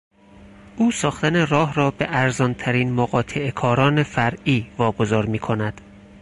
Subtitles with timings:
[0.77, 5.81] او ساختن راه را به ارزانترین مقاطعهکاران فرعی واگذار میکند.